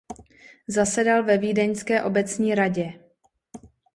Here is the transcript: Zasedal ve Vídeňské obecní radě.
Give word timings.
Zasedal 0.67 1.23
ve 1.27 1.37
Vídeňské 1.37 2.03
obecní 2.03 2.55
radě. 2.55 2.93